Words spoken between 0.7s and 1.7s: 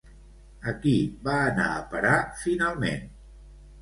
qui va anar